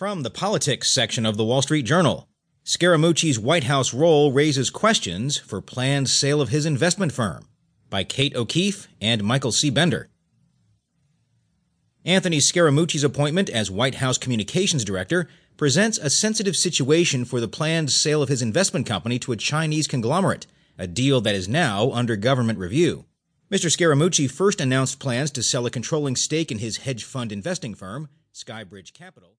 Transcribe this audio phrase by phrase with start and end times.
[0.00, 2.26] From the politics section of the Wall Street Journal,
[2.64, 7.48] Scaramucci's White House role raises questions for planned sale of his investment firm
[7.90, 9.68] by Kate O'Keeffe and Michael C.
[9.68, 10.08] Bender.
[12.02, 15.28] Anthony Scaramucci's appointment as White House Communications Director
[15.58, 19.86] presents a sensitive situation for the planned sale of his investment company to a Chinese
[19.86, 20.46] conglomerate,
[20.78, 23.04] a deal that is now under government review.
[23.52, 23.66] Mr.
[23.66, 28.08] Scaramucci first announced plans to sell a controlling stake in his hedge fund investing firm,
[28.32, 29.28] Skybridge Capital.